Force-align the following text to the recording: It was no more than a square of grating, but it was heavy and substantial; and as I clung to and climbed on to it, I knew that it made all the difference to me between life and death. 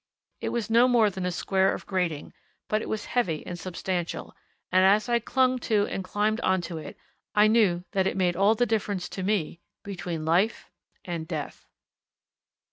It 0.39 0.49
was 0.49 0.67
no 0.67 0.87
more 0.87 1.11
than 1.11 1.27
a 1.27 1.31
square 1.31 1.71
of 1.75 1.85
grating, 1.85 2.33
but 2.67 2.81
it 2.81 2.89
was 2.89 3.05
heavy 3.05 3.45
and 3.45 3.59
substantial; 3.59 4.35
and 4.71 4.83
as 4.83 5.07
I 5.07 5.19
clung 5.19 5.59
to 5.69 5.85
and 5.85 6.03
climbed 6.03 6.39
on 6.41 6.59
to 6.61 6.79
it, 6.79 6.97
I 7.35 7.45
knew 7.45 7.85
that 7.91 8.07
it 8.07 8.17
made 8.17 8.35
all 8.35 8.55
the 8.55 8.65
difference 8.65 9.07
to 9.09 9.21
me 9.21 9.59
between 9.83 10.25
life 10.25 10.71
and 11.05 11.27
death. 11.27 11.67